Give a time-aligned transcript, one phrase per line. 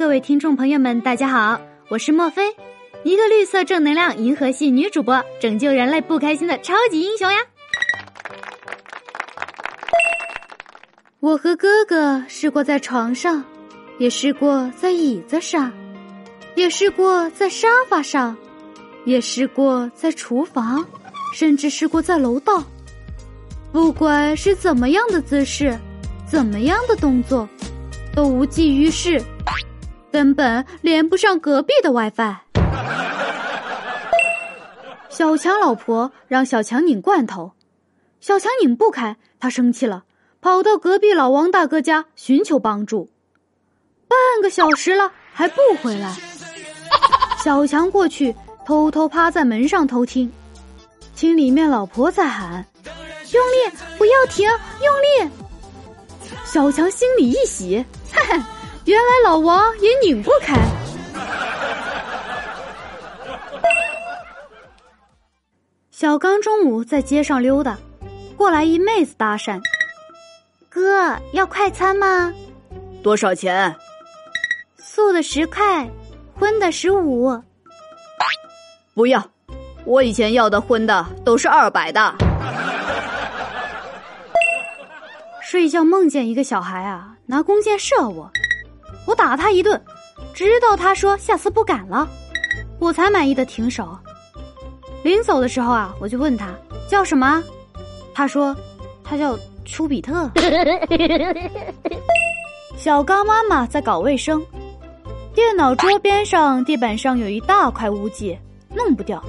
[0.00, 2.42] 各位听众朋友们，大家好，我是莫非，
[3.04, 7.38] 一个绿色正能量银河系女主播，拯救人类不开心的超级英雄呀！
[11.20, 13.44] 我和哥哥试过在床上，
[13.98, 15.70] 也试过在椅子上，
[16.54, 18.34] 也试过在沙发上，
[19.04, 20.82] 也试过在厨房，
[21.34, 22.64] 甚至试过在楼道。
[23.70, 25.78] 不管是怎么样的姿势，
[26.26, 27.46] 怎么样的动作，
[28.14, 29.22] 都无济于事，
[30.12, 32.36] 根本连不上隔壁的 WiFi。
[35.08, 37.52] 小强老婆让小强拧罐头，
[38.20, 40.04] 小强拧不开，他生气了。
[40.40, 43.10] 跑到隔壁老王大哥家寻求帮助，
[44.08, 46.16] 半个小时了还不回来。
[47.44, 50.32] 小强过去偷偷趴在门上偷听，
[51.14, 52.64] 听里面老婆在喊
[53.34, 55.30] ：“用力，不要停，用力！”
[56.46, 58.48] 小强心里一喜，哈哈，
[58.86, 60.56] 原来老王也拧不开。
[65.90, 67.76] 小刚中午在街上溜达，
[68.36, 69.60] 过来一妹子搭讪。
[70.70, 72.32] 哥，要快餐吗？
[73.02, 73.76] 多少钱？
[74.78, 75.88] 素的十块，
[76.34, 77.38] 荤的十五。
[78.94, 79.22] 不要，
[79.84, 82.14] 我以前要的荤的都是二百的。
[85.42, 88.30] 睡觉梦见一个小孩啊，拿弓箭射我，
[89.06, 89.80] 我打他一顿，
[90.34, 92.08] 直到他说下次不敢了，
[92.78, 93.96] 我才满意的停手。
[95.02, 96.54] 临走的时候啊，我就问他
[96.88, 97.42] 叫什么，
[98.14, 98.56] 他说
[99.04, 99.38] 他叫。
[99.66, 100.28] 丘比特，
[102.76, 104.44] 小刚妈妈在搞卫生，
[105.32, 108.36] 电脑桌边上地板上有一大块污迹，
[108.74, 109.22] 弄不掉。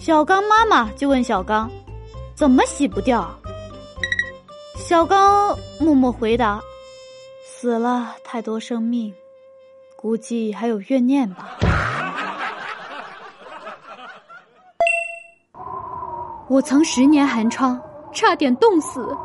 [0.00, 1.70] 小刚妈妈就问小刚
[2.34, 3.30] ：“怎么洗不掉？”
[4.74, 6.60] 小刚默默回答
[7.62, 9.14] ：“死了太多生命，
[9.94, 11.56] 估计还有怨念吧。”
[16.50, 17.80] 我曾十年寒窗。
[18.12, 19.16] 差点冻死，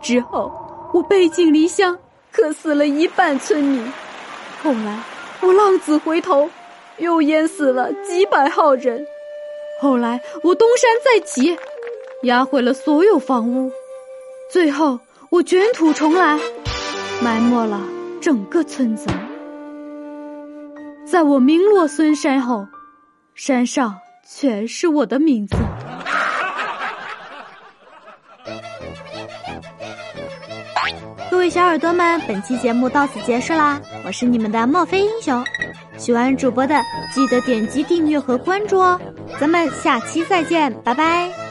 [0.00, 0.52] 之后
[0.94, 1.98] 我背井离乡，
[2.30, 3.92] 渴死了一半村民。
[4.62, 5.02] 后来
[5.42, 6.48] 我浪子回头，
[6.98, 9.04] 又淹死了几百号人。
[9.82, 11.58] 后来我东山再起，
[12.22, 13.70] 压毁了所有房屋。
[14.50, 16.38] 最后我卷土重来，
[17.22, 17.80] 埋没了
[18.20, 19.06] 整个村子。
[21.04, 22.66] 在我名落孙山后，
[23.34, 25.56] 山上全是我的名字。
[31.30, 33.80] 各位小耳朵们，本期节目到此结束啦！
[34.04, 35.44] 我是你们的墨菲英雄，
[35.96, 36.80] 喜欢主播的
[37.12, 39.00] 记得点击订阅和关注哦，
[39.38, 41.49] 咱们下期再见，拜拜。